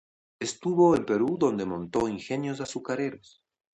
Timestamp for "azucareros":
2.59-3.43